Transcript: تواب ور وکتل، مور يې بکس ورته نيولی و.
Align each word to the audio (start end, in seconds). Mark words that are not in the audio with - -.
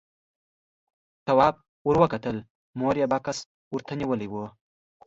تواب 1.25 1.55
ور 1.87 1.97
وکتل، 2.03 2.37
مور 2.79 2.95
يې 3.01 3.07
بکس 3.11 3.37
ورته 3.73 3.93
نيولی 3.99 4.27
و. 4.29 4.33